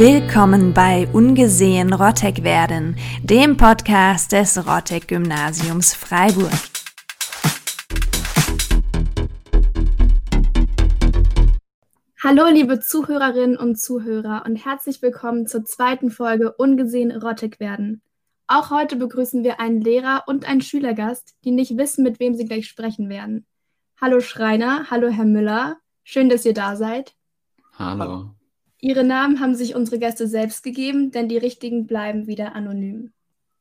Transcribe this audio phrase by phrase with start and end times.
[0.00, 6.50] Willkommen bei Ungesehen Rottek werden, dem Podcast des Rottek Gymnasiums Freiburg.
[12.24, 18.00] Hallo liebe Zuhörerinnen und Zuhörer und herzlich willkommen zur zweiten Folge Ungesehen Rottek werden.
[18.46, 22.46] Auch heute begrüßen wir einen Lehrer und einen Schülergast, die nicht wissen, mit wem sie
[22.46, 23.44] gleich sprechen werden.
[24.00, 27.14] Hallo Schreiner, hallo Herr Müller, schön, dass ihr da seid.
[27.78, 28.30] Hallo.
[28.80, 33.12] Ihre Namen haben sich unsere Gäste selbst gegeben, denn die richtigen bleiben wieder anonym.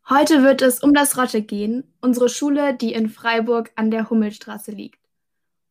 [0.08, 4.72] Heute wird es um das Rotte gehen, unsere Schule, die in Freiburg an der Hummelstraße
[4.72, 5.00] liegt.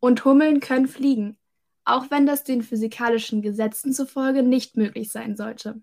[0.00, 1.38] Und Hummeln können fliegen,
[1.84, 5.80] auch wenn das den physikalischen Gesetzen zufolge nicht möglich sein sollte.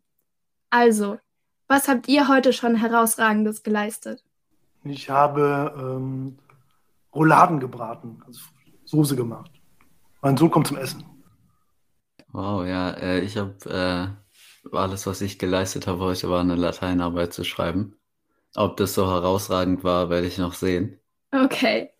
[0.70, 1.18] Also,
[1.68, 4.24] was habt ihr heute schon herausragendes geleistet?
[4.84, 6.38] Ich habe ähm,
[7.13, 8.40] Rouladen gebraten, also
[8.86, 9.52] Soße gemacht.
[10.22, 11.04] Mein Sohn kommt zum Essen.
[12.36, 17.34] Wow, ja, äh, ich habe äh, alles, was ich geleistet habe heute, war eine Lateinarbeit
[17.34, 17.96] zu schreiben.
[18.55, 21.00] Ob das so herausragend war, werde ich noch sehen.
[21.32, 21.91] Okay.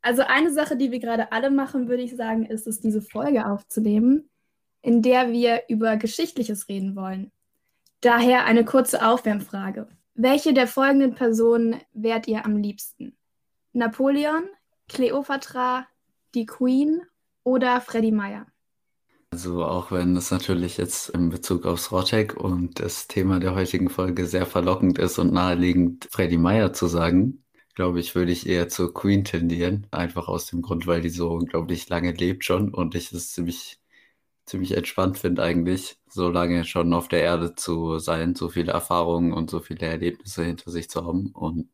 [0.00, 3.46] Also eine Sache, die wir gerade alle machen, würde ich sagen, ist es, diese Folge
[3.46, 4.30] aufzunehmen,
[4.80, 7.32] in der wir über Geschichtliches reden wollen.
[8.00, 9.88] Daher eine kurze Aufwärmfrage.
[10.14, 13.16] Welche der folgenden Personen wärt ihr am liebsten?
[13.72, 14.44] Napoleon,
[14.88, 15.88] Kleopatra,
[16.36, 17.02] die Queen
[17.42, 18.46] oder Freddie Meyer?
[19.32, 23.88] Also auch wenn es natürlich jetzt in Bezug aufs Rottek und das Thema der heutigen
[23.88, 27.44] Folge sehr verlockend ist und naheliegend, Freddie Meyer zu sagen,
[27.76, 29.86] glaube ich, würde ich eher zur Queen tendieren.
[29.92, 33.80] Einfach aus dem Grund, weil die so unglaublich lange lebt schon und ich es ziemlich
[34.50, 39.32] ziemlich entspannt finde eigentlich, so lange schon auf der Erde zu sein, so viele Erfahrungen
[39.32, 41.68] und so viele Erlebnisse hinter sich zu haben und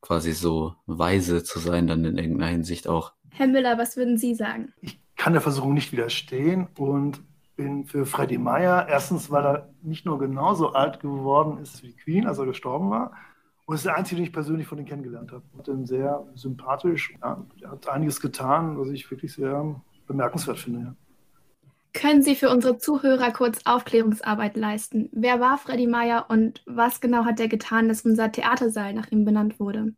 [0.00, 3.12] quasi so weise zu sein, dann in irgendeiner Hinsicht auch.
[3.30, 4.72] Herr Müller, was würden Sie sagen?
[5.18, 7.20] Ich kann der Versuchung nicht widerstehen und
[7.56, 12.24] bin für Freddie Meyer, erstens, weil er nicht nur genauso alt geworden ist wie Queen,
[12.28, 13.10] als er gestorben war,
[13.66, 15.42] und ist der einzige, den ich persönlich von ihm kennengelernt habe.
[15.52, 17.12] Und dann sehr sympathisch.
[17.20, 20.80] Ja, er hat einiges getan, was ich wirklich sehr bemerkenswert finde.
[20.80, 20.94] Ja.
[21.94, 25.08] Können Sie für unsere Zuhörer kurz Aufklärungsarbeit leisten?
[25.10, 29.24] Wer war Freddy Meyer und was genau hat er getan, dass unser Theatersaal nach ihm
[29.24, 29.94] benannt wurde?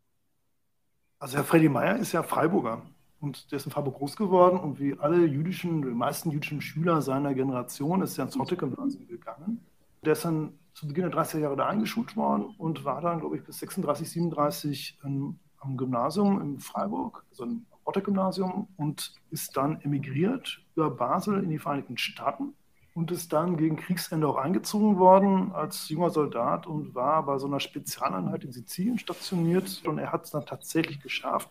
[1.19, 2.81] Also Herr Freddy Meyer ist ja Freiburger
[3.20, 7.03] und der ist in Freiburg groß geworden und wie alle jüdischen, die meisten jüdischen Schüler
[7.03, 9.64] seiner Generation ist er ins Zotte-Gymnasium gegangen.
[10.04, 13.36] Der ist dann zu Beginn der 30er Jahre da eingeschult worden und war dann, glaube
[13.36, 19.81] ich, bis 36, 37 ähm, am Gymnasium in Freiburg, also im Otto-Gymnasium und ist dann
[19.82, 22.54] emigriert über Basel in die Vereinigten Staaten
[22.94, 27.47] und ist dann gegen Kriegsende auch eingezogen worden als junger Soldat und war bei so
[27.47, 29.82] einer Spezialeinheit in Sizilien stationiert.
[29.87, 31.50] Und er hat es dann tatsächlich geschafft,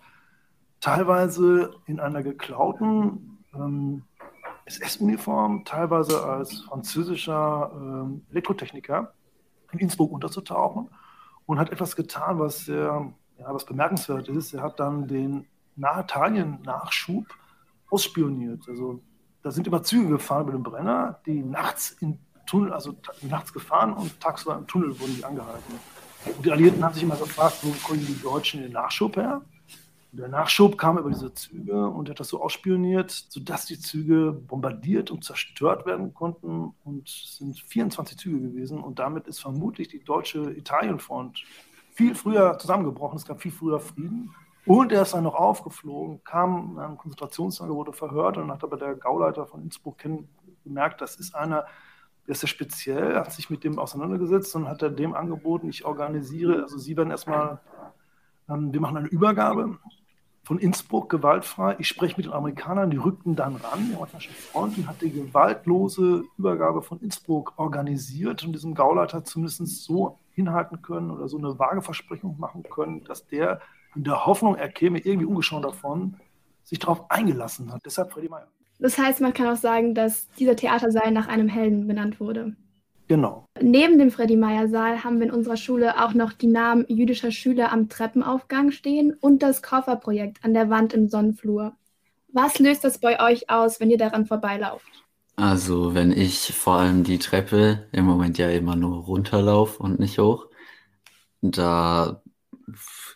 [0.81, 4.03] teilweise in einer geklauten ähm,
[4.65, 9.13] SS-Uniform, teilweise als französischer ähm, Elektrotechniker
[9.71, 10.89] in Innsbruck unterzutauchen
[11.45, 14.53] und hat etwas getan, was sehr ja, was bemerkenswert ist.
[14.53, 17.25] Er hat dann den nach Italien-Nachschub
[17.89, 18.67] ausspioniert.
[18.67, 19.01] Also
[19.41, 23.93] da sind immer Züge gefahren mit dem Brenner, die nachts im Tunnel, also nachts gefahren
[23.93, 25.79] und tagsüber im Tunnel wurden die angehalten.
[26.25, 29.41] Und die Alliierten haben sich immer gefragt, wo kommen die Deutschen den Nachschub her?
[30.11, 35.11] Der Nachschub kam über diese Züge und hat das so ausspioniert, sodass die Züge bombardiert
[35.11, 36.73] und zerstört werden konnten.
[36.83, 38.79] Und es sind 24 Züge gewesen.
[38.79, 41.43] Und damit ist vermutlich die deutsche Italienfront
[41.91, 43.17] viel früher zusammengebrochen.
[43.17, 44.33] Es gab viel früher Frieden.
[44.65, 48.77] Und er ist dann noch aufgeflogen, kam in einem Konzentrationslager, wurde verhört und hat aber
[48.77, 49.97] der Gauleiter von Innsbruck
[50.63, 51.65] gemerkt, das ist einer,
[52.27, 55.85] der ist ja speziell, hat sich mit dem auseinandergesetzt und hat er dem angeboten, ich
[55.85, 57.61] organisiere, also Sie werden erstmal,
[58.47, 59.79] ähm, wir machen eine Übergabe
[60.43, 61.75] von Innsbruck gewaltfrei.
[61.79, 65.11] Ich spreche mit den Amerikanern, die rückten dann ran, der amerikanische Front, und hat die
[65.11, 71.59] gewaltlose Übergabe von Innsbruck organisiert und diesem Gauleiter zumindest so hinhalten können oder so eine
[71.59, 73.61] vage Versprechung machen können, dass der
[73.95, 76.15] in der Hoffnung, er käme irgendwie ungeschoren davon,
[76.63, 77.81] sich darauf eingelassen hat.
[77.85, 78.47] Deshalb Freddy Meyer.
[78.79, 82.55] Das heißt, man kann auch sagen, dass dieser Theatersaal nach einem Helden benannt wurde.
[83.09, 83.47] Genau.
[83.59, 87.31] Neben dem Freddy Meyer Saal haben wir in unserer Schule auch noch die Namen jüdischer
[87.31, 91.73] Schüler am Treppenaufgang stehen und das Kofferprojekt an der Wand im Sonnenflur.
[92.31, 94.85] Was löst das bei euch aus, wenn ihr daran vorbeilauft?
[95.35, 100.19] Also, wenn ich vor allem die Treppe im Moment ja immer nur runterlaufe und nicht
[100.19, 100.45] hoch,
[101.41, 102.21] da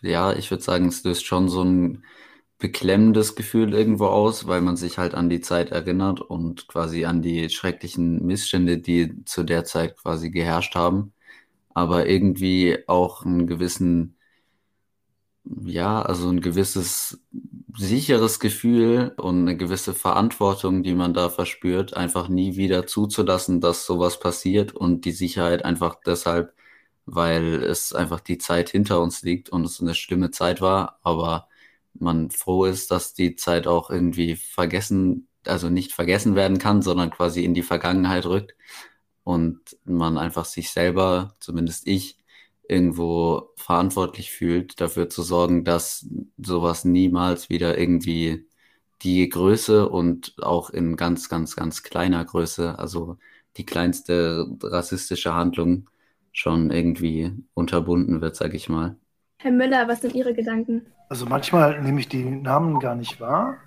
[0.02, 2.04] ja, ich würde sagen, es löst schon so ein
[2.64, 7.20] beklemmendes Gefühl irgendwo aus, weil man sich halt an die Zeit erinnert und quasi an
[7.20, 11.12] die schrecklichen Missstände, die zu der Zeit quasi geherrscht haben.
[11.74, 14.16] Aber irgendwie auch einen gewissen,
[15.44, 17.20] ja, also ein gewisses
[17.76, 23.84] sicheres Gefühl und eine gewisse Verantwortung, die man da verspürt, einfach nie wieder zuzulassen, dass
[23.84, 26.54] sowas passiert und die Sicherheit einfach deshalb,
[27.04, 31.48] weil es einfach die Zeit hinter uns liegt und es eine schlimme Zeit war, aber
[31.94, 37.10] man froh ist, dass die Zeit auch irgendwie vergessen, also nicht vergessen werden kann, sondern
[37.10, 38.54] quasi in die Vergangenheit rückt
[39.24, 42.18] und man einfach sich selber, zumindest ich,
[42.68, 46.06] irgendwo verantwortlich fühlt, dafür zu sorgen, dass
[46.38, 48.46] sowas niemals wieder irgendwie
[49.02, 53.18] die Größe und auch in ganz, ganz, ganz kleiner Größe, also
[53.56, 55.90] die kleinste rassistische Handlung
[56.32, 58.96] schon irgendwie unterbunden wird, sag ich mal.
[59.44, 60.86] Herr Müller, was sind Ihre Gedanken?
[61.10, 63.58] Also manchmal nehme ich die Namen gar nicht wahr.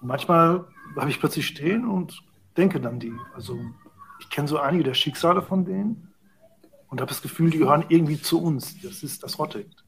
[0.00, 0.64] Manchmal
[0.96, 2.22] habe ich plötzlich stehen und
[2.56, 3.12] denke dann die.
[3.34, 3.60] Also
[4.18, 6.14] ich kenne so einige der Schicksale von denen
[6.88, 8.80] und habe das Gefühl, die gehören irgendwie zu uns.
[8.80, 9.84] Das ist das Rottect.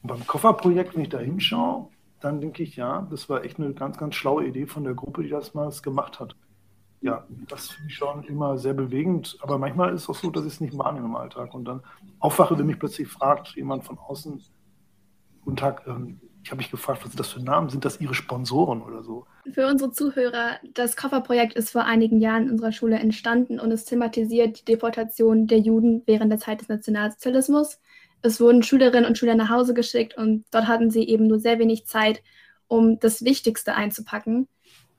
[0.00, 3.74] Und beim Kofferprojekt, wenn ich da hinschaue, dann denke ich, ja, das war echt eine
[3.74, 6.34] ganz, ganz schlaue Idee von der Gruppe, die das mal gemacht hat.
[7.06, 10.44] Ja, das finde ich schon immer sehr bewegend, aber manchmal ist es auch so, dass
[10.44, 11.80] ich es nicht wahrnehme im Alltag und dann
[12.18, 14.42] aufwache, wenn mich plötzlich fragt, jemand von außen,
[15.42, 17.68] guten Tag, ähm, ich habe mich gefragt, was sind das für Namen?
[17.68, 19.24] Sind das Ihre Sponsoren oder so?
[19.52, 23.84] Für unsere Zuhörer, das Kofferprojekt ist vor einigen Jahren in unserer Schule entstanden und es
[23.84, 27.78] thematisiert die Deportation der Juden während der Zeit des Nationalsozialismus.
[28.22, 31.60] Es wurden Schülerinnen und Schüler nach Hause geschickt und dort hatten sie eben nur sehr
[31.60, 32.22] wenig Zeit,
[32.66, 34.48] um das Wichtigste einzupacken.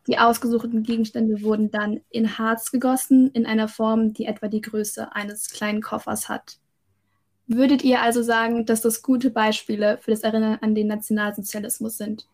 [0.07, 5.13] Die ausgesuchten Gegenstände wurden dann in Harz gegossen, in einer Form, die etwa die Größe
[5.13, 6.59] eines kleinen Koffers hat.
[7.47, 12.27] Würdet ihr also sagen, dass das gute Beispiele für das Erinnern an den Nationalsozialismus sind?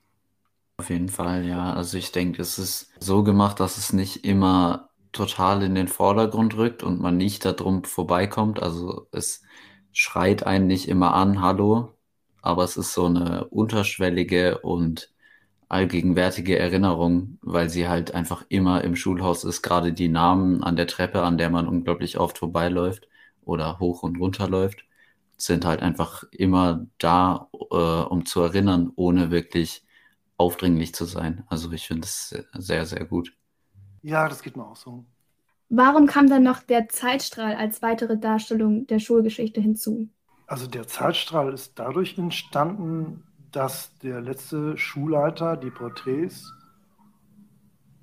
[0.78, 1.74] Auf jeden Fall, ja.
[1.74, 6.58] Also ich denke, es ist so gemacht, dass es nicht immer total in den Vordergrund
[6.58, 8.62] rückt und man nicht darum vorbeikommt.
[8.62, 9.44] Also es
[9.92, 11.94] schreit einen nicht immer an, hallo,
[12.42, 15.13] aber es ist so eine unterschwellige und
[15.74, 19.62] allgegenwärtige Erinnerung, weil sie halt einfach immer im Schulhaus ist.
[19.62, 23.08] Gerade die Namen an der Treppe, an der man unglaublich oft vorbeiläuft
[23.42, 24.86] oder hoch und runter läuft
[25.38, 29.86] sind halt einfach immer da, äh, um zu erinnern, ohne wirklich
[30.38, 31.44] aufdringlich zu sein.
[31.48, 33.36] Also ich finde es sehr, sehr gut.
[34.02, 35.06] Ja, das geht mir auch so.
[35.70, 40.10] Warum kam dann noch der Zeitstrahl als weitere Darstellung der Schulgeschichte hinzu?
[40.46, 43.24] Also der Zeitstrahl ist dadurch entstanden,
[43.54, 46.52] dass der letzte Schulleiter die Porträts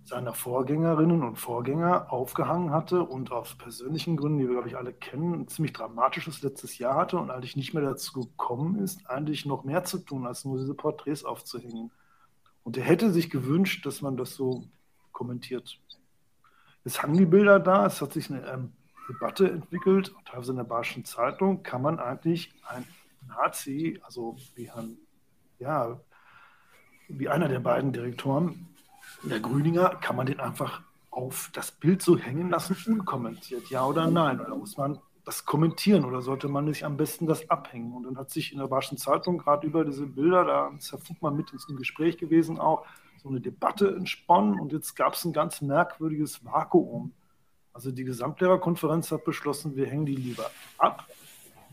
[0.05, 4.93] seiner Vorgängerinnen und Vorgänger aufgehangen hatte und aus persönlichen Gründen, die wir, glaube ich, alle
[4.93, 9.45] kennen, ein ziemlich dramatisches letztes Jahr hatte und eigentlich nicht mehr dazu gekommen ist, eigentlich
[9.45, 11.93] noch mehr zu tun, als nur diese Porträts aufzuhängen.
[12.65, 14.65] Und er hätte sich gewünscht, dass man das so
[15.13, 15.81] kommentiert.
[16.85, 18.73] Jetzt hangen die Bilder da, es hat sich eine ähm,
[19.09, 22.85] Debatte entwickelt, teilweise in der Barschen Zeitung, kann man eigentlich ein
[23.29, 24.97] Nazi, also wie, Herrn,
[25.61, 26.01] ja,
[27.09, 28.69] wie einer der beiden Direktoren,
[29.23, 34.11] der Grüninger, kann man den einfach auf das Bild so hängen lassen, unkommentiert, ja oder
[34.11, 34.41] nein?
[34.41, 37.93] Oder muss man das kommentieren oder sollte man nicht am besten das abhängen?
[37.93, 40.99] Und dann hat sich in der Barschen Zeitung gerade über diese Bilder, da ist Herr
[40.99, 42.87] Funkmann mit ins Gespräch gewesen, auch
[43.23, 47.13] so eine Debatte entsponnen und jetzt gab es ein ganz merkwürdiges Vakuum.
[47.73, 51.07] Also die Gesamtlehrerkonferenz hat beschlossen, wir hängen die lieber ab,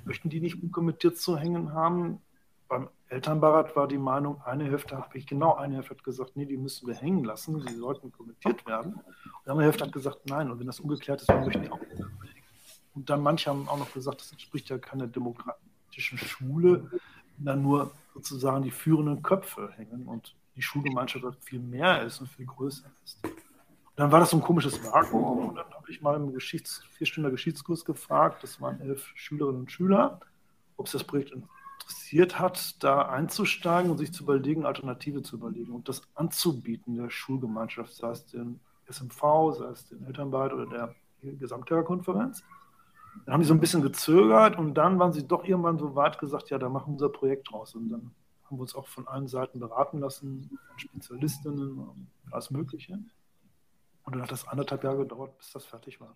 [0.04, 2.22] möchten die nicht unkommentiert zu hängen haben.
[2.68, 6.46] Beim Elternbeirat war die Meinung, eine Hälfte habe ich genau, eine Hälfte hat gesagt, nee,
[6.46, 8.94] die müssen wir hängen lassen, die sollten kommentiert werden.
[8.96, 11.72] Und die andere Hälfte hat gesagt, nein, und wenn das ungeklärt ist, dann möchten die
[11.72, 11.80] auch.
[12.96, 16.90] Und dann manche haben auch noch gesagt, das entspricht ja keiner demokratischen Schule,
[17.38, 22.28] wenn dann nur sozusagen die führenden Köpfe hängen und die Schulgemeinschaft viel mehr ist und
[22.28, 23.24] viel größer ist.
[23.24, 23.34] Und
[23.96, 27.32] dann war das so ein komisches Vakuum und dann habe ich mal im Geschichts-, vierstündiger
[27.32, 30.20] Geschichtskurs gefragt, das waren elf Schülerinnen und Schüler,
[30.76, 31.32] ob es das Projekt
[31.88, 37.10] interessiert hat, da einzusteigen und sich zu überlegen, Alternative zu überlegen und das anzubieten der
[37.10, 42.44] Schulgemeinschaft, sei es den SMV, sei es den Elternbeit oder der Gesamtlehrerkonferenz.
[43.26, 46.20] Dann haben die so ein bisschen gezögert und dann waren sie doch irgendwann so weit
[46.20, 47.74] gesagt, ja, da machen wir unser Projekt draus.
[47.74, 48.12] Und dann
[48.46, 53.00] haben wir uns auch von allen Seiten beraten lassen, von Spezialistinnen und alles Mögliche.
[54.04, 56.16] Und dann hat das anderthalb Jahre gedauert, bis das fertig war.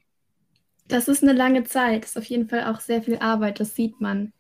[0.88, 2.04] Das ist eine lange Zeit.
[2.04, 4.34] Das ist auf jeden Fall auch sehr viel Arbeit, das sieht man.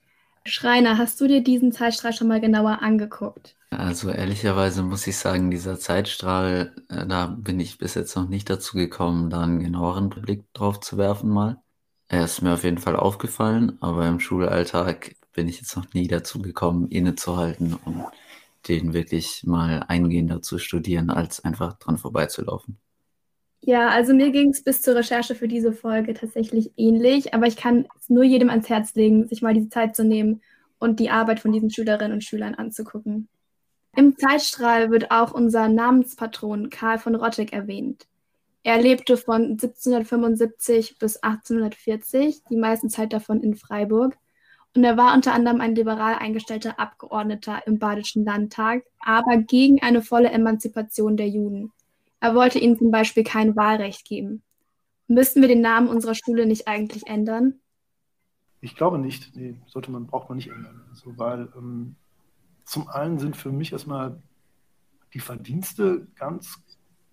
[0.45, 3.55] Schreiner, hast du dir diesen Zeitstrahl schon mal genauer angeguckt?
[3.69, 8.49] Also ehrlicherweise muss ich sagen, dieser Zeitstrahl, äh, da bin ich bis jetzt noch nicht
[8.49, 11.61] dazu gekommen, da einen genaueren Blick drauf zu werfen mal.
[12.09, 16.07] Er ist mir auf jeden Fall aufgefallen, aber im Schulalltag bin ich jetzt noch nie
[16.07, 18.05] dazu gekommen, innezuhalten und
[18.67, 22.77] den wirklich mal eingehender zu studieren, als einfach dran vorbeizulaufen.
[23.63, 27.55] Ja, also mir ging es bis zur Recherche für diese Folge tatsächlich ähnlich, aber ich
[27.55, 30.41] kann es nur jedem ans Herz legen, sich mal diese Zeit zu nehmen
[30.79, 33.29] und die Arbeit von diesen Schülerinnen und Schülern anzugucken.
[33.95, 38.07] Im Zeitstrahl wird auch unser Namenspatron Karl von Rotteck erwähnt.
[38.63, 44.17] Er lebte von 1775 bis 1840, die meiste Zeit davon in Freiburg.
[44.75, 50.01] Und er war unter anderem ein liberal eingestellter Abgeordneter im Badischen Landtag, aber gegen eine
[50.01, 51.73] volle Emanzipation der Juden.
[52.21, 54.43] Er wollte ihnen zum Beispiel kein Wahlrecht geben.
[55.07, 57.55] Müssten wir den Namen unserer Schule nicht eigentlich ändern?
[58.61, 59.35] Ich glaube nicht.
[59.35, 60.85] Nee, sollte man, braucht man nicht ändern.
[60.89, 61.95] Also, weil ähm,
[62.63, 64.21] zum einen sind für mich erstmal
[65.13, 66.63] die Verdienste ganz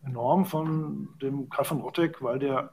[0.02, 2.70] enorm von dem Karl von Rotteck, weil der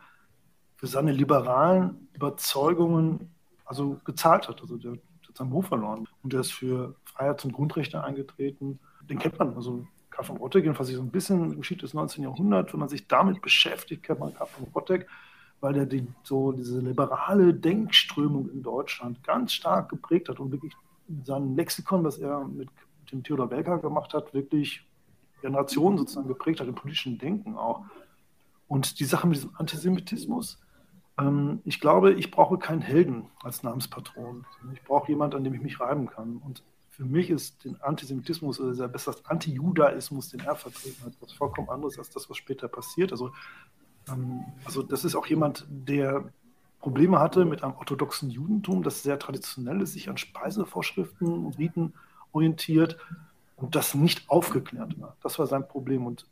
[0.75, 4.61] für seine liberalen Überzeugungen also gezahlt hat.
[4.61, 6.07] Also der, der hat seinen Beruf verloren.
[6.21, 8.79] Und der ist für Freiheits- und Grundrechte eingetreten.
[9.09, 9.55] Den kennt man.
[9.55, 12.23] Also Karl von Rotteck, jedenfalls so ein bisschen Geschichte des 19.
[12.23, 15.07] Jahrhunderts, wenn man sich damit beschäftigt, kennt man Karl von Rotteck,
[15.59, 20.73] weil der die, so diese liberale Denkströmung in Deutschland ganz stark geprägt hat und wirklich
[21.25, 22.69] sein Lexikon, das er mit
[23.11, 24.87] dem Theodor Welker gemacht hat, wirklich
[25.41, 27.83] Generationen sozusagen geprägt hat, im politischen Denken auch.
[28.67, 30.59] Und die Sache mit diesem Antisemitismus,
[31.19, 34.45] ähm, ich glaube, ich brauche keinen Helden als Namenspatron.
[34.73, 36.37] Ich brauche jemanden, an dem ich mich reiben kann.
[36.37, 36.63] Und
[36.95, 41.69] für mich ist den Antisemitismus oder der besser Antijudaismus, den er vertreten hat, was vollkommen
[41.69, 43.11] anderes als das, was später passiert.
[43.11, 43.33] Also,
[44.07, 46.31] ähm, also das ist auch jemand, der
[46.79, 51.93] Probleme hatte mit einem orthodoxen Judentum, das sehr traditionell ist, sich an Speisevorschriften und Riten
[52.31, 52.97] orientiert
[53.57, 55.17] und das nicht aufgeklärt war.
[55.21, 56.05] Das war sein Problem.
[56.05, 56.25] Und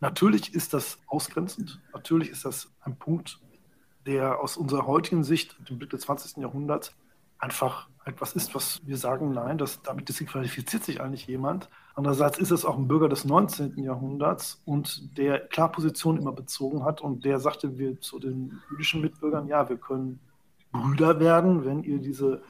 [0.00, 1.80] natürlich ist das ausgrenzend.
[1.94, 3.40] Natürlich ist das ein Punkt,
[4.04, 6.36] der aus unserer heutigen Sicht, dem Blick des 20.
[6.42, 6.94] Jahrhunderts,
[7.40, 11.68] einfach etwas ist, was wir sagen, nein, das, damit disqualifiziert sich eigentlich jemand.
[11.94, 13.82] Andererseits ist es auch ein Bürger des 19.
[13.82, 19.00] Jahrhunderts und der klar Position immer bezogen hat und der sagte wir zu den jüdischen
[19.00, 20.20] Mitbürgern, ja, wir können
[20.72, 22.42] Brüder werden, wenn ihr diese,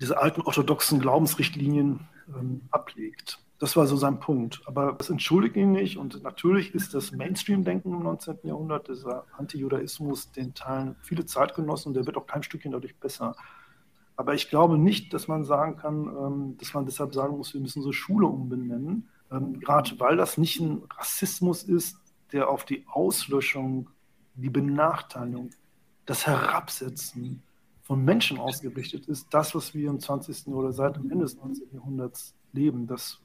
[0.00, 3.38] diese alten orthodoxen Glaubensrichtlinien ähm, ablegt.
[3.58, 4.60] Das war so sein Punkt.
[4.64, 5.96] Aber das entschuldigt ihn nicht.
[5.96, 8.38] Und natürlich ist das Mainstream-Denken im 19.
[8.42, 13.36] Jahrhundert, dieser Antijudaismus, den teilen viele Zeitgenossen der wird auch kein Stückchen dadurch besser.
[14.16, 17.60] Aber ich glaube nicht, dass man sagen kann, ähm, dass man deshalb sagen muss, wir
[17.60, 19.08] müssen so Schule umbenennen.
[19.30, 21.96] Ähm, gerade weil das nicht ein Rassismus ist,
[22.32, 23.88] der auf die Auslöschung,
[24.34, 25.50] die Benachteiligung,
[26.06, 27.42] das Herabsetzen
[27.82, 30.48] von Menschen ausgerichtet ist, das, was wir im 20.
[30.48, 31.68] oder seit dem Ende des 19.
[31.72, 33.20] Jahrhunderts leben, das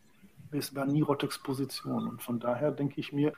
[0.74, 2.08] war nie Rotteks Position.
[2.08, 3.34] Und von daher denke ich mir,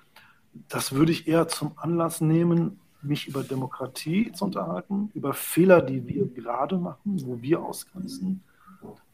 [0.67, 6.07] das würde ich eher zum Anlass nehmen, mich über Demokratie zu unterhalten, über Fehler, die
[6.07, 8.43] wir gerade machen, wo wir ausgrenzen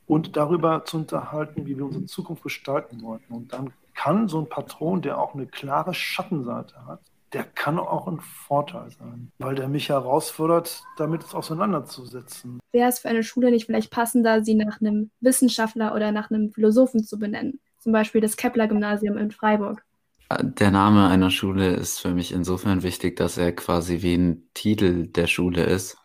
[0.07, 3.33] und darüber zu unterhalten, wie wir unsere Zukunft gestalten wollten.
[3.33, 6.99] Und dann kann so ein Patron, der auch eine klare Schattenseite hat,
[7.33, 12.59] der kann auch ein Vorteil sein, weil der mich herausfordert, damit es auseinanderzusetzen.
[12.71, 16.51] Wäre es für eine Schule nicht vielleicht passender, sie nach einem Wissenschaftler oder nach einem
[16.51, 17.59] Philosophen zu benennen?
[17.79, 19.84] Zum Beispiel das Kepler-Gymnasium in Freiburg.
[20.31, 25.07] Der Name einer Schule ist für mich insofern wichtig, dass er quasi wie ein Titel
[25.07, 25.97] der Schule ist.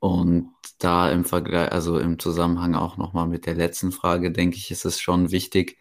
[0.00, 4.70] Und da im Vergleich, also im Zusammenhang auch nochmal mit der letzten Frage, denke ich,
[4.70, 5.78] ist es schon wichtig,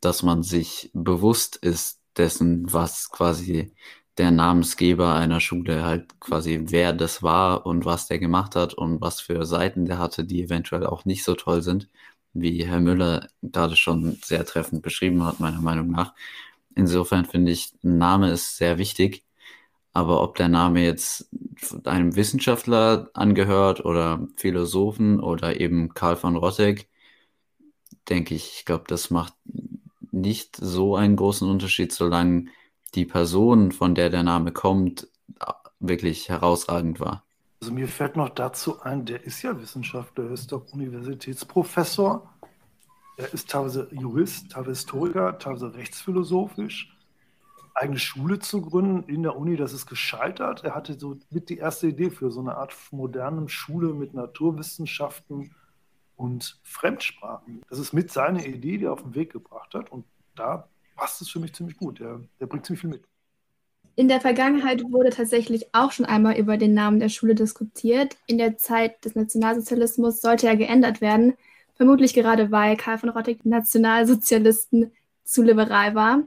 [0.00, 3.74] dass man sich bewusst ist dessen, was quasi
[4.18, 9.00] der Namensgeber einer Schule halt quasi, wer das war und was der gemacht hat und
[9.00, 11.88] was für Seiten der hatte, die eventuell auch nicht so toll sind,
[12.32, 16.14] wie Herr Müller gerade schon sehr treffend beschrieben hat, meiner Meinung nach.
[16.78, 19.24] Insofern finde ich, ein Name ist sehr wichtig.
[19.92, 21.28] Aber ob der Name jetzt
[21.84, 26.88] einem Wissenschaftler angehört oder Philosophen oder eben Karl von Rotteck,
[28.08, 29.34] denke ich, ich glaube, das macht
[30.12, 32.44] nicht so einen großen Unterschied, solange
[32.94, 35.08] die Person, von der der Name kommt,
[35.80, 37.24] wirklich herausragend war.
[37.60, 42.32] Also mir fällt noch dazu ein, der ist ja Wissenschaftler, er ist doch Universitätsprofessor.
[43.18, 46.96] Er ist teilweise Jurist, teilweise Historiker, teilweise rechtsphilosophisch.
[47.74, 50.62] Eigene Schule zu gründen in der Uni, das ist gescheitert.
[50.62, 55.52] Er hatte so mit die erste Idee für so eine Art moderne Schule mit Naturwissenschaften
[56.14, 57.62] und Fremdsprachen.
[57.68, 59.90] Das ist mit seiner Idee, die er auf den Weg gebracht hat.
[59.90, 60.04] Und
[60.36, 61.98] da passt es für mich ziemlich gut.
[61.98, 63.04] Der, der bringt ziemlich viel mit.
[63.96, 68.16] In der Vergangenheit wurde tatsächlich auch schon einmal über den Namen der Schule diskutiert.
[68.28, 71.34] In der Zeit des Nationalsozialismus sollte er geändert werden,
[71.78, 74.92] vermutlich gerade weil Karl von Rottig Nationalsozialisten
[75.24, 76.24] zu liberal war.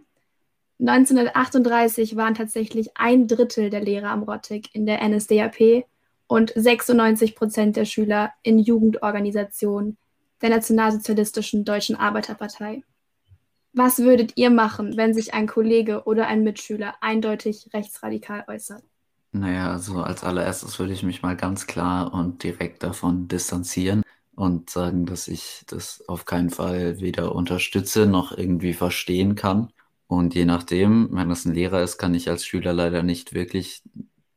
[0.79, 5.86] 1938 waren tatsächlich ein Drittel der Lehrer am Rottig in der NSDAP
[6.25, 9.98] und 96 Prozent der Schüler in Jugendorganisationen
[10.41, 12.84] der Nationalsozialistischen Deutschen Arbeiterpartei.
[13.74, 18.84] Was würdet ihr machen, wenn sich ein Kollege oder ein Mitschüler eindeutig rechtsradikal äußert?
[19.34, 24.01] Naja, also als allererstes würde ich mich mal ganz klar und direkt davon distanzieren,
[24.36, 29.72] und sagen, dass ich das auf keinen Fall weder unterstütze noch irgendwie verstehen kann.
[30.08, 33.84] Und je nachdem, wenn das ein Lehrer ist, kann ich als Schüler leider nicht wirklich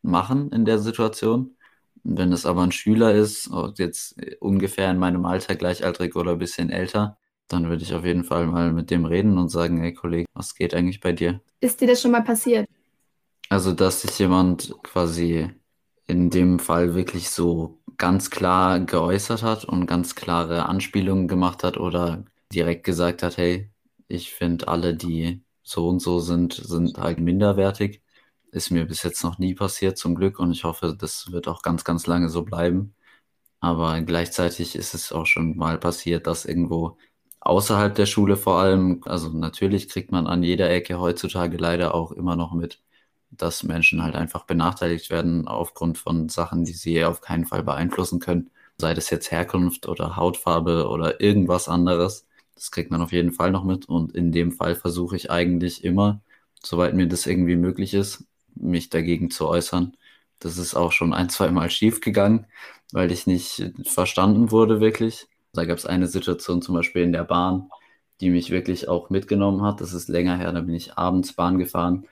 [0.03, 1.57] machen in der Situation.
[2.03, 6.71] Wenn es aber ein Schüler ist, jetzt ungefähr in meinem Alter gleichaltrig oder ein bisschen
[6.71, 7.17] älter,
[7.49, 10.55] dann würde ich auf jeden Fall mal mit dem reden und sagen, hey Kollege, was
[10.55, 11.41] geht eigentlich bei dir?
[11.61, 12.69] Ist dir das schon mal passiert?
[13.49, 15.51] Also, dass sich jemand quasi
[16.07, 21.77] in dem Fall wirklich so ganz klar geäußert hat und ganz klare Anspielungen gemacht hat
[21.79, 23.71] oder direkt gesagt hat, hey,
[24.09, 28.03] ich finde alle, die so und so sind, sind halt minderwertig.
[28.53, 31.63] Ist mir bis jetzt noch nie passiert, zum Glück, und ich hoffe, das wird auch
[31.63, 32.95] ganz, ganz lange so bleiben.
[33.61, 36.99] Aber gleichzeitig ist es auch schon mal passiert, dass irgendwo
[37.41, 42.13] außerhalb der Schule vor allem, also natürlich kriegt man an jeder Ecke heutzutage leider auch
[42.13, 42.83] immer noch mit,
[43.37, 48.21] dass Menschen halt einfach benachteiligt werden aufgrund von Sachen, die sie auf keinen Fall beeinflussen
[48.21, 48.51] können.
[48.79, 52.27] Sei das jetzt Herkunft oder Hautfarbe oder irgendwas anderes.
[52.55, 53.89] Das kriegt man auf jeden Fall noch mit.
[53.89, 56.21] Und in dem Fall versuche ich eigentlich immer,
[56.63, 58.25] soweit mir das irgendwie möglich ist,
[58.55, 59.97] mich dagegen zu äußern.
[60.39, 62.47] Das ist auch schon ein, zwei Mal schief gegangen,
[62.93, 65.27] weil ich nicht verstanden wurde wirklich.
[65.53, 67.71] Da gab es eine Situation zum Beispiel in der Bahn,
[68.21, 69.81] die mich wirklich auch mitgenommen hat.
[69.81, 72.07] Das ist länger her, da bin ich abends Bahn gefahren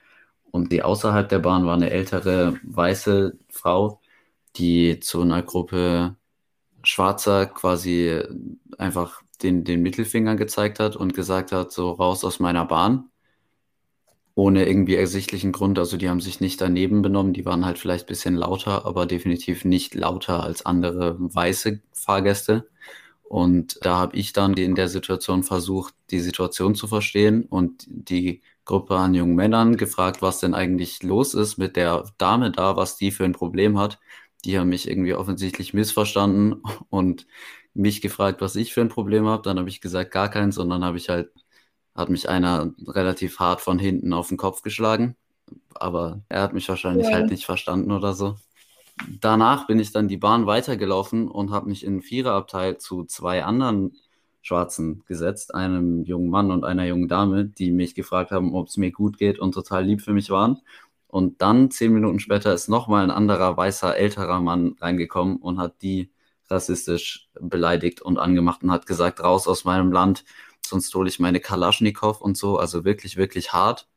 [0.53, 3.99] und die außerhalb der Bahn war eine ältere weiße Frau,
[4.55, 6.15] die zu einer Gruppe
[6.83, 8.21] Schwarzer quasi
[8.77, 13.09] einfach den, den Mittelfinger gezeigt hat und gesagt hat, so raus aus meiner Bahn.
[14.35, 15.79] Ohne irgendwie ersichtlichen Grund.
[15.79, 19.07] Also die haben sich nicht daneben benommen, die waren halt vielleicht ein bisschen lauter, aber
[19.07, 22.69] definitiv nicht lauter als andere weiße Fahrgäste.
[23.23, 28.41] Und da habe ich dann in der Situation versucht, die Situation zu verstehen und die
[28.65, 32.97] Gruppe an jungen Männern gefragt, was denn eigentlich los ist mit der Dame da, was
[32.97, 33.99] die für ein Problem hat.
[34.45, 37.27] Die haben mich irgendwie offensichtlich missverstanden und
[37.73, 39.43] mich gefragt, was ich für ein Problem habe.
[39.43, 40.57] Dann habe ich gesagt, gar keins.
[40.57, 41.31] Und dann habe ich halt,
[41.95, 45.15] hat mich einer relativ hart von hinten auf den Kopf geschlagen.
[45.73, 47.13] Aber er hat mich wahrscheinlich ja.
[47.13, 48.37] halt nicht verstanden oder so.
[49.19, 53.97] Danach bin ich dann die Bahn weitergelaufen und habe mich in Viererabteil zu zwei anderen
[54.43, 58.77] Schwarzen gesetzt, einem jungen Mann und einer jungen Dame, die mich gefragt haben, ob es
[58.77, 60.61] mir gut geht und total lieb für mich waren.
[61.07, 65.81] Und dann, zehn Minuten später, ist nochmal ein anderer weißer, älterer Mann reingekommen und hat
[65.81, 66.11] die
[66.49, 70.25] rassistisch beleidigt und angemacht und hat gesagt, raus aus meinem Land,
[70.65, 72.57] sonst hole ich meine Kalaschnikow und so.
[72.57, 73.87] Also wirklich, wirklich hart.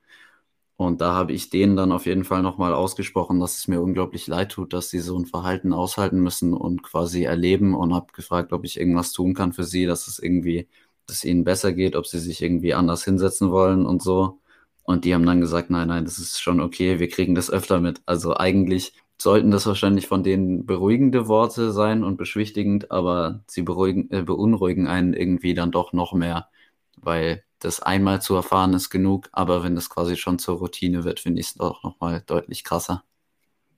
[0.77, 4.27] Und da habe ich denen dann auf jeden Fall nochmal ausgesprochen, dass es mir unglaublich
[4.27, 8.53] leid tut, dass sie so ein Verhalten aushalten müssen und quasi erleben und habe gefragt,
[8.53, 10.69] ob ich irgendwas tun kann für sie, dass es irgendwie,
[11.07, 14.39] dass es ihnen besser geht, ob sie sich irgendwie anders hinsetzen wollen und so.
[14.83, 17.81] Und die haben dann gesagt, nein, nein, das ist schon okay, wir kriegen das öfter
[17.81, 18.03] mit.
[18.07, 24.11] Also eigentlich sollten das wahrscheinlich von denen beruhigende Worte sein und beschwichtigend, aber sie beruhigen,
[24.11, 26.49] äh, beunruhigen einen irgendwie dann doch noch mehr,
[26.97, 31.19] weil das einmal zu erfahren ist genug, aber wenn das quasi schon zur Routine wird,
[31.19, 33.03] finde ich es doch nochmal deutlich krasser.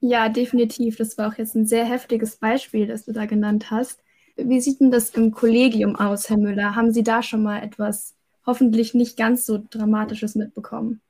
[0.00, 0.96] Ja, definitiv.
[0.96, 4.00] Das war auch jetzt ein sehr heftiges Beispiel, das du da genannt hast.
[4.36, 6.76] Wie sieht denn das im Kollegium aus, Herr Müller?
[6.76, 8.14] Haben Sie da schon mal etwas
[8.46, 11.00] hoffentlich nicht ganz so Dramatisches mitbekommen?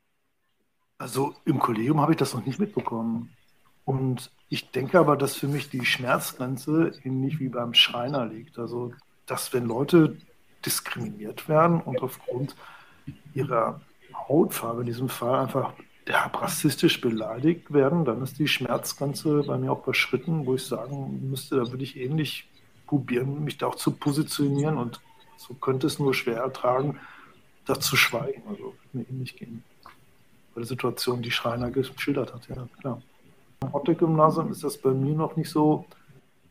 [0.96, 3.30] Also im Kollegium habe ich das noch nicht mitbekommen.
[3.84, 8.58] Und ich denke aber, dass für mich die Schmerzgrenze ähnlich wie beim Schreiner liegt.
[8.58, 8.92] Also,
[9.26, 10.16] dass wenn Leute
[10.64, 12.56] diskriminiert werden und aufgrund
[13.34, 13.80] ihrer
[14.28, 15.72] Hautfarbe in diesem Fall einfach
[16.08, 21.28] ja, rassistisch beleidigt werden, dann ist die Schmerzgrenze bei mir auch überschritten, wo ich sagen
[21.30, 22.48] müsste, da würde ich ähnlich
[22.86, 25.00] probieren, mich da auch zu positionieren und
[25.36, 26.98] so könnte es nur schwer ertragen,
[27.66, 28.42] da zu schweigen.
[28.48, 29.62] Also mir ähnlich gehen.
[30.54, 33.02] Bei der Situation, die Schreiner geschildert hat, ja klar.
[33.60, 35.84] Am Otto-Gymnasium ist das bei mir noch nicht so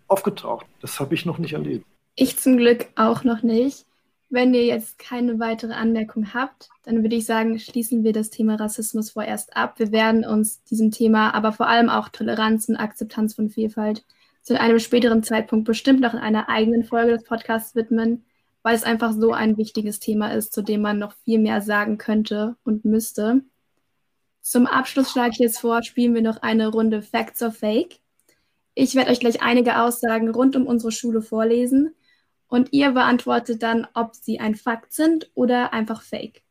[0.07, 0.65] aufgetaucht.
[0.81, 1.85] Das habe ich noch nicht erlebt.
[2.15, 3.86] Ich zum Glück auch noch nicht.
[4.29, 8.55] Wenn ihr jetzt keine weitere Anmerkung habt, dann würde ich sagen, schließen wir das Thema
[8.55, 9.79] Rassismus vorerst ab.
[9.79, 14.03] Wir werden uns diesem Thema, aber vor allem auch Toleranz und Akzeptanz von Vielfalt
[14.41, 18.25] zu einem späteren Zeitpunkt bestimmt noch in einer eigenen Folge des Podcasts widmen,
[18.63, 21.97] weil es einfach so ein wichtiges Thema ist, zu dem man noch viel mehr sagen
[21.97, 23.41] könnte und müsste.
[24.41, 27.99] Zum Abschluss schlage ich jetzt vor, spielen wir noch eine Runde Facts or Fake.
[28.73, 31.93] Ich werde euch gleich einige Aussagen rund um unsere Schule vorlesen
[32.47, 36.43] und ihr beantwortet dann, ob sie ein Fakt sind oder einfach Fake.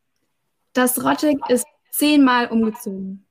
[0.72, 3.26] Das Rottek ist zehnmal umgezogen.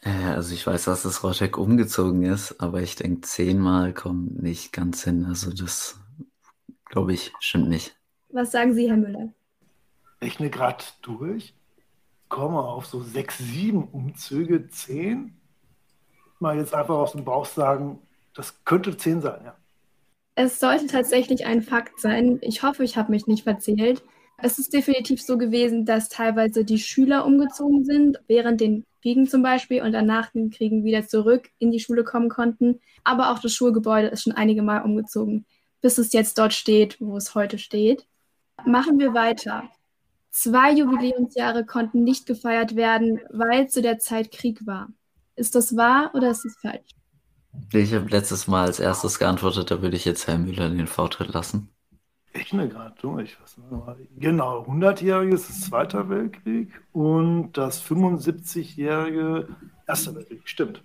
[0.00, 4.72] Äh, also ich weiß, dass das Rottek umgezogen ist, aber ich denke, zehnmal kommt nicht
[4.72, 5.24] ganz hin.
[5.24, 5.98] Also das,
[6.84, 7.96] glaube ich, stimmt nicht.
[8.28, 9.32] Was sagen Sie, Herr Müller?
[10.20, 11.54] Rechne gerade durch,
[12.28, 15.40] komme auf so sechs, sieben Umzüge, zehn.
[16.38, 18.00] Mal jetzt einfach aus dem Bauch sagen,
[18.34, 19.56] das könnte zehn sein, ja.
[20.36, 22.38] Es sollte tatsächlich ein Fakt sein.
[22.42, 24.02] Ich hoffe, ich habe mich nicht verzählt.
[24.36, 29.42] Es ist definitiv so gewesen, dass teilweise die Schüler umgezogen sind, während den Kriegen zum
[29.42, 32.80] Beispiel und danach den Kriegen wieder zurück in die Schule kommen konnten.
[33.04, 35.46] Aber auch das Schulgebäude ist schon einige Mal umgezogen,
[35.80, 38.06] bis es jetzt dort steht, wo es heute steht.
[38.66, 39.68] Machen wir weiter.
[40.30, 44.88] Zwei Jubiläumsjahre konnten nicht gefeiert werden, weil zu der Zeit Krieg war.
[45.36, 46.90] Ist das wahr oder ist das falsch?
[47.72, 51.32] Ich habe letztes Mal als erstes geantwortet, da würde ich jetzt Herrn Müller den Vortritt
[51.32, 51.68] lassen.
[52.32, 53.36] Ich bin gerade durch.
[54.16, 59.48] Genau, 100-jähriges ist Zweiter Weltkrieg und das 75-jährige
[59.86, 60.82] Erster Weltkrieg, stimmt.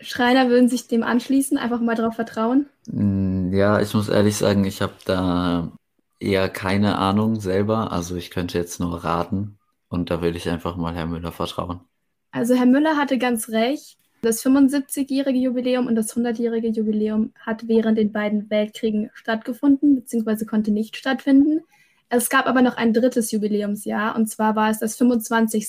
[0.00, 2.66] Schreiner würden sich dem anschließen, einfach mal darauf vertrauen?
[2.86, 5.72] Mm, ja, ich muss ehrlich sagen, ich habe da
[6.20, 7.92] eher keine Ahnung selber.
[7.92, 11.80] Also ich könnte jetzt nur raten und da würde ich einfach mal Herrn Müller vertrauen.
[12.30, 13.98] Also Herr Müller hatte ganz recht.
[14.20, 20.72] Das 75-jährige Jubiläum und das 100-jährige Jubiläum hat während den beiden Weltkriegen stattgefunden, beziehungsweise konnte
[20.72, 21.60] nicht stattfinden.
[22.08, 25.68] Es gab aber noch ein drittes Jubiläumsjahr, und zwar war es das 25.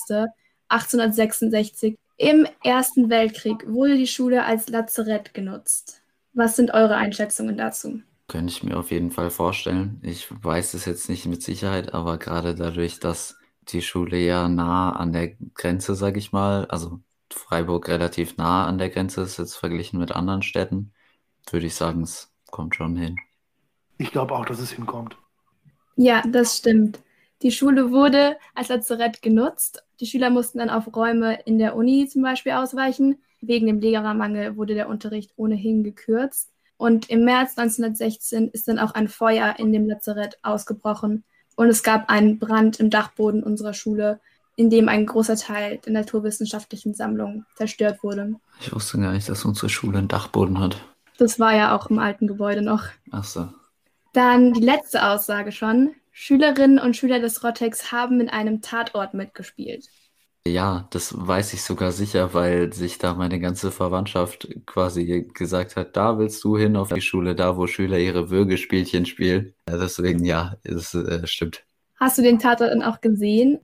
[0.68, 1.96] 1866.
[2.16, 6.02] Im Ersten Weltkrieg wurde die Schule als Lazarett genutzt.
[6.32, 8.00] Was sind eure Einschätzungen dazu?
[8.28, 10.00] Könnte ich mir auf jeden Fall vorstellen.
[10.02, 13.36] Ich weiß es jetzt nicht mit Sicherheit, aber gerade dadurch, dass
[13.68, 17.00] die Schule ja nah an der Grenze, sage ich mal, also
[17.34, 20.92] Freiburg relativ nah an der Grenze ist, jetzt verglichen mit anderen Städten,
[21.50, 23.16] würde ich sagen, es kommt schon hin.
[23.98, 25.16] Ich glaube auch, dass es hinkommt.
[25.96, 27.00] Ja, das stimmt.
[27.42, 29.82] Die Schule wurde als Lazarett genutzt.
[30.00, 33.18] Die Schüler mussten dann auf Räume in der Uni zum Beispiel ausweichen.
[33.40, 36.50] Wegen dem Lehrermangel wurde der Unterricht ohnehin gekürzt.
[36.76, 41.24] Und im März 1916 ist dann auch ein Feuer in dem Lazarett ausgebrochen.
[41.56, 44.20] Und es gab einen Brand im Dachboden unserer Schule,
[44.56, 48.34] in dem ein großer Teil der naturwissenschaftlichen Sammlung zerstört wurde.
[48.60, 50.76] Ich wusste gar nicht, dass unsere Schule einen Dachboden hat.
[51.18, 52.84] Das war ja auch im alten Gebäude noch.
[53.10, 53.48] Ach so.
[54.12, 55.94] Dann die letzte Aussage schon.
[56.12, 59.88] Schülerinnen und Schüler des Rottex haben in einem Tatort mitgespielt.
[60.46, 65.96] Ja, das weiß ich sogar sicher, weil sich da meine ganze Verwandtschaft quasi gesagt hat,
[65.96, 69.54] da willst du hin auf die Schule, da wo Schüler ihre Würgespielchen spielen.
[69.68, 71.64] Deswegen ja, es äh, stimmt.
[71.96, 73.60] Hast du den Tatort dann auch gesehen?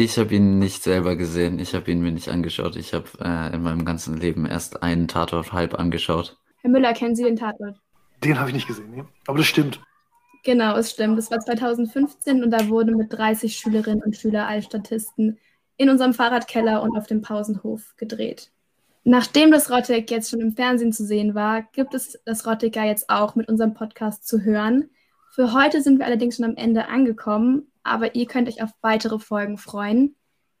[0.00, 1.58] Ich habe ihn nicht selber gesehen.
[1.58, 2.76] Ich habe ihn mir nicht angeschaut.
[2.76, 6.38] Ich habe äh, in meinem ganzen Leben erst einen Tatort halb angeschaut.
[6.58, 7.80] Herr Müller, kennen Sie den Tatort?
[8.22, 9.02] Den habe ich nicht gesehen, nee.
[9.26, 9.80] aber das stimmt.
[10.44, 11.18] Genau, es stimmt.
[11.18, 15.36] Das war 2015 und da wurde mit 30 Schülerinnen und Schülern als Statisten
[15.78, 18.52] in unserem Fahrradkeller und auf dem Pausenhof gedreht.
[19.02, 23.10] Nachdem das Rottek jetzt schon im Fernsehen zu sehen war, gibt es das Rottecker jetzt
[23.10, 24.90] auch mit unserem Podcast zu hören.
[25.34, 29.18] Für heute sind wir allerdings schon am Ende angekommen aber ihr könnt euch auf weitere
[29.18, 30.16] Folgen freuen.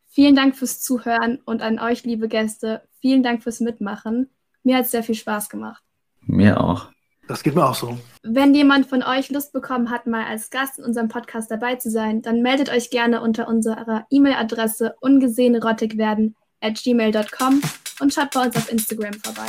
[0.08, 4.30] Vielen Dank fürs Zuhören und an euch, liebe Gäste, vielen Dank fürs Mitmachen.
[4.62, 5.82] Mir hat es sehr viel Spaß gemacht.
[6.22, 6.88] Mir auch.
[7.28, 7.98] Das geht mir auch so.
[8.22, 11.90] Wenn jemand von euch Lust bekommen hat, mal als Gast in unserem Podcast dabei zu
[11.90, 17.60] sein, dann meldet euch gerne unter unserer E-Mail-Adresse ungesehenerotikwerden at gmail.com
[18.00, 19.46] und schaut bei uns auf Instagram vorbei.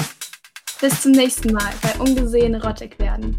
[0.82, 3.38] Bis zum nächsten Mal bei Ungesehen Erotik werden.